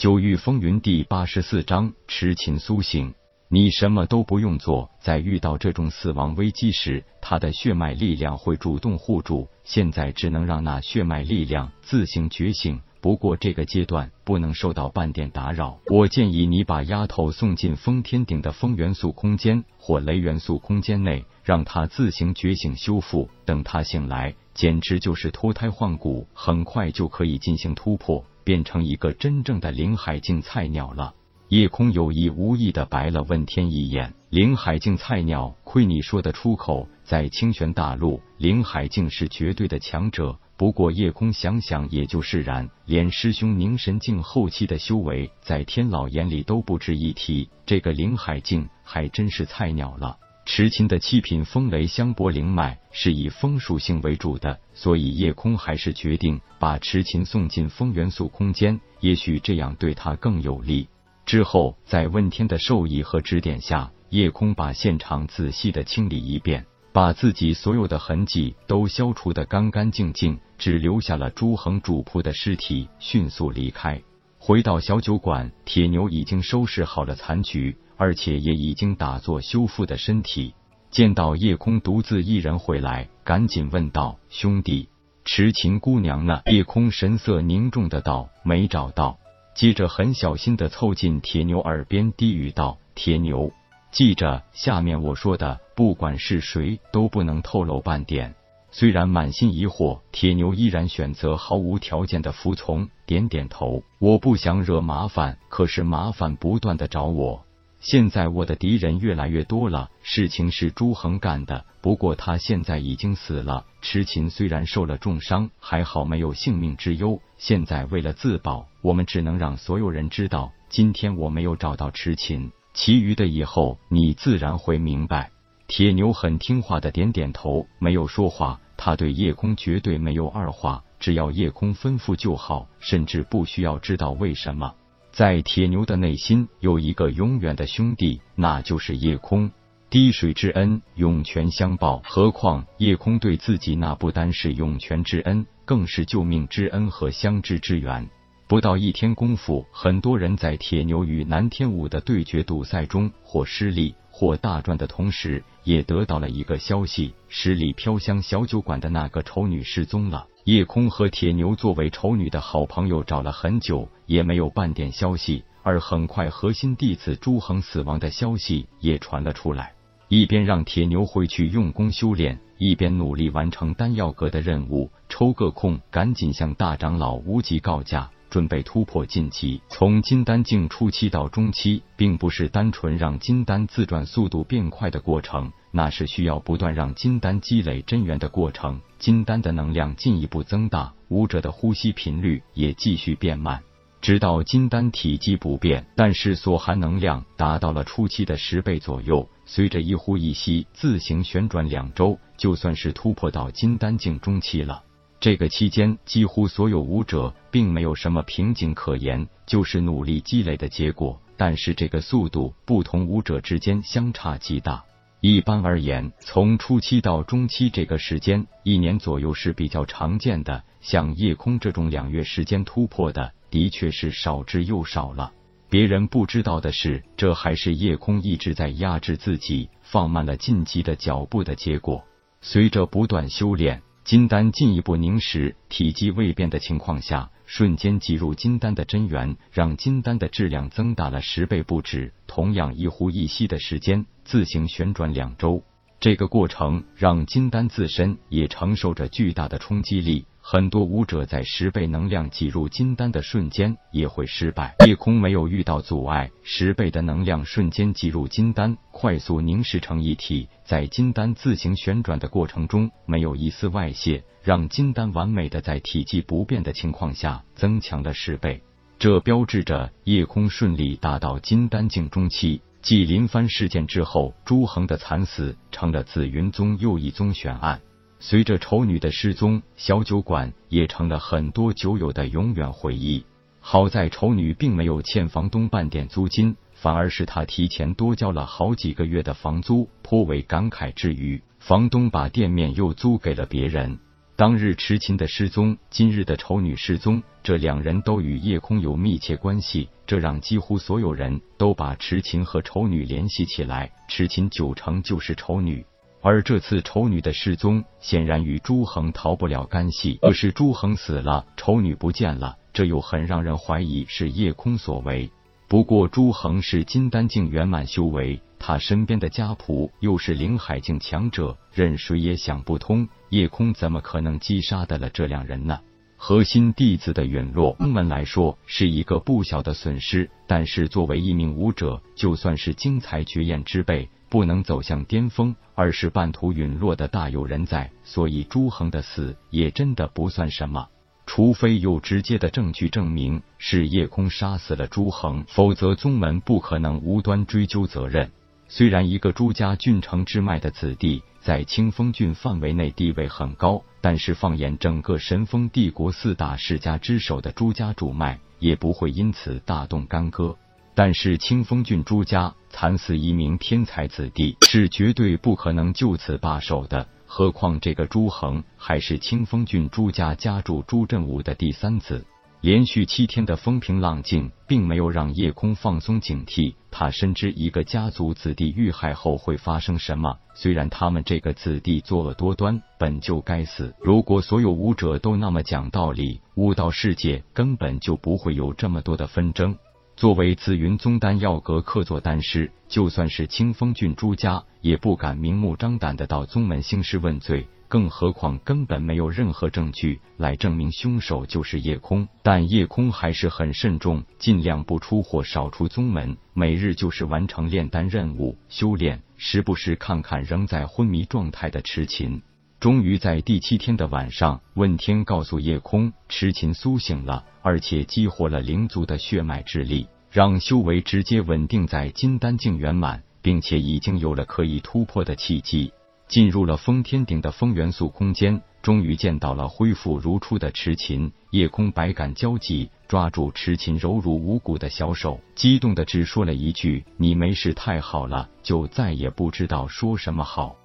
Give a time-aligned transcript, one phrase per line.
[0.00, 3.12] 九域风云第八十四章痴情苏醒。
[3.50, 9.46] 你什么都不用做，在遇到这种死亡危机时，他的血脉力量会主动护住。
[9.62, 12.80] 现在只能让那血脉力量自行觉醒。
[13.02, 15.78] 不过这个阶段不能受到半点打扰。
[15.88, 23.28] 我建议你把丫头送进封天顶的风元素空间或雷元素空间内，让她自行觉醒修复。
[23.44, 28.24] 等她醒来，简直就是脱胎换骨，很快就可以进行突破。
[28.44, 31.14] 变成一个真正的灵海境菜鸟了。
[31.48, 34.14] 夜空有意无意的白了问天一眼。
[34.28, 36.88] 灵海境菜鸟，亏你说得出口。
[37.02, 40.38] 在清玄大陆，灵海境是绝对的强者。
[40.56, 47.48] 不过夜空想想也就释然，连师兄凝神境后期的修为，在天老眼里都不值一提。
[47.66, 50.18] 这个灵海境还真是菜鸟了。
[50.52, 60.88] 痴情的七品风雷香柏灵脉是以风属性为主的，所以夜空还是决定把痴情送进风元素空间，也许这样对他更有利。
[61.24, 74.02] 之后，在问天的授意和指点下，夜空把现场仔细的清理一遍，把自己所有的痕迹都消除的干干净净，只留下了朱恒主仆的尸体，迅速离开。
[74.36, 77.76] 回到小酒馆，铁牛已经收拾好了残局。
[78.00, 80.54] 而且也已经打坐修复的身体，
[80.90, 84.88] 见到夜空独自一人回来，赶紧问道：“兄弟，
[85.26, 89.18] 痴情姑娘呢？”夜空神色凝重的道：“没找到。”
[89.54, 93.52] 接着很小心的凑近铁牛耳边低语道：“铁牛，
[93.92, 98.34] 记着下面我说的，不管是谁都不能透露半点。”
[98.72, 107.44] 虽然满心疑惑，铁牛依然选择毫无条件的服从，点点头：“我不想惹麻烦，可是麻烦不断的找我。”
[107.80, 113.64] 现在我的敌人越来越多了，事情是朱恒干的，不过他现在已经死了。
[113.80, 117.20] 痴琴虽然受了重伤，还好没有性命之忧。
[117.38, 125.30] 现在为了自保，我们只能让所有人知道，今天我没有找到痴琴，其余的以后你自然会明白。
[125.66, 128.60] 铁牛很听话的点点头，没有说话。
[128.76, 134.74] 他对夜空绝对没有二话，只要夜空吩咐就好，甚至不需要知道为什么。
[135.12, 139.50] 在铁牛的内心有一个永远的兄弟，那就是夜空。
[139.90, 142.00] 滴水之恩，涌泉相报。
[142.04, 148.08] 何况夜空对自己那不单是涌泉之恩，更是救命之恩和相知之缘。
[148.46, 160.28] 不到一天功夫，很多人在铁牛与南天武的对决赌赛中，或失利，或大赚的同时，也得到了一个消息：十里飘香小酒馆的那个丑女失踪了。
[160.50, 165.44] 夜空和铁牛作为丑女的好朋友找了很久，也没有半点消息。
[165.62, 169.74] 而很快，核心弟子朱恒死亡的消息也传了出来。
[170.08, 174.90] 一边让铁牛回去用功修炼，一边努力完成丹药阁的任务。
[175.08, 178.10] 抽个空，赶紧向大长老无极告假。
[178.28, 188.80] 准备突破晋级，从金丹境初期到中期，并不是单纯让金丹自转速度变快的过程，那是需要不断让金丹积累真元的过程。
[188.98, 193.62] 金丹的能量进一步增大，武者的呼吸频率也继续变慢，
[194.00, 199.28] 直到金丹体积不变，但是所含能量达到了初期的十倍左右。
[199.46, 204.82] 随着一呼一吸自行旋转两周，就算是突破到金丹境中期了。
[205.18, 211.20] 这个期间，几乎所有武者并没有什么瓶颈可言，就是努力积累的结果。
[211.36, 214.84] 但是这个速度，不同武者之间相差极大。
[215.20, 220.64] 一般而言，从初期到中期这个时间，一年左右是比较常见的。
[220.80, 225.32] 像夜空这种两月时间突破的，的确是少之又少了。
[225.68, 232.02] 别人不知道的是，这还是夜空一直在压制自己，放慢了晋级的脚步的结果。
[232.40, 233.82] 随着不断修炼。
[234.02, 242.12] 金丹进一步凝实，体积未变的情况下，瞬间挤入金丹的真元，让金丹的质量增大了十倍不止。
[242.28, 245.64] 同样一呼一吸的时间，自行旋转两周，
[246.00, 250.24] 这个过程让金丹自身也承受着巨大的冲击力。
[250.40, 254.74] 很多武者在十倍能量挤入金丹的瞬间也会失败。
[254.86, 268.62] 夜空没有遇到阻碍，十倍的能量瞬间挤入金丹，快速凝实成一体，在金丹自行旋转的过程中，没有一丝外泄，让金丹完美的在体积不变的情况下增强了十倍。
[268.98, 272.62] 这标志着夜空顺利达到金丹境中期。
[272.82, 277.80] 继林帆事件之后，朱恒的惨死成了紫云宗又一宗悬案。
[278.18, 283.24] 随着丑女的失踪，小酒馆也成了很多酒友的永远回忆。
[283.60, 293.98] 好在丑女并没有欠房东半点租金，反而是他提前多交了好几个月的房租，颇为感慨之余，房东把店面又租给了别人。
[294.40, 303.92] 当日痴情的失踪，今日的丑女失踪，这两人都与夜空有密切关系，这让几乎所有人都把痴情和丑女联系起来。
[304.08, 305.84] 痴情九成就是丑女，
[306.22, 310.18] 而这次丑女的失踪，显然与朱恒逃不了干系。
[310.22, 315.30] 可是朱恒死了，丑女不见了，这又很让人怀疑是夜空所为。
[315.68, 318.40] 不过朱恒是金丹境圆满修为。
[318.62, 325.80] 他身边的家仆又是灵海境强者，任谁也想不通，夜空怎么可能击杀得了这两人呢？
[326.18, 330.30] 核心弟子的陨落，宗门来说是一个不小的损失。
[330.46, 337.90] 但是作为一名武者，就算是精彩绝艳之辈，不能走向巅峰，而是半途陨落的大有人在。
[338.04, 340.86] 所以朱恒的死也真的不算什么，
[341.24, 348.30] 除非有直接的证据证明是夜空杀死了朱恒，否则宗门不可能无端追究责任。
[348.72, 360.56] 虽然一个朱家郡城之脉的子弟在清风郡范围内地位很高，但是放眼整个神风帝国四大世家之首的朱家主脉，也不会因此大动干戈。
[360.94, 367.08] 但是清风郡朱家惨死一名天才子弟，是绝对不可能就此罢手的。
[367.26, 372.24] 何况这个朱恒还是清风郡朱家家主朱振武的第三子。
[372.60, 376.74] 连续七天的风平浪静，并没有让叶空放松警惕。
[377.00, 380.36] 他深知一个家族子弟遇害后会发生什么。
[380.52, 383.94] 虽然他们这个子弟作恶多端，本就该死。
[384.02, 389.78] 如果所有武者都那么讲道理，武道世界根本就不会有这么多的纷争。
[390.14, 397.66] 作为紫云宗丹药阁客座丹师，就算是清风郡朱家，也不敢明目张胆的到宗门兴师问罪。
[397.90, 412.40] 更何况根本没有任何证据来证明凶手就是夜空，但夜空还是很慎重，尽量不出或少出宗门，每日就是完成炼丹任务、修炼，时不时看看仍在昏迷状态的痴琴。
[412.78, 425.92] 终于在第七天的晚上，问天告诉夜空，痴琴苏醒了，而且激活了灵族的血脉之力，让修为直接稳定在金丹境圆满，并且已经有了可以突破的契机。
[426.30, 431.32] 进入了封天顶的风元素空间，终于见到了恢复如初的池琴。
[431.50, 440.76] 夜空百感交集，抓住池琴柔如无骨的小手，激动的只说了一句：“你没事太好了。”就再也不知道说什么好。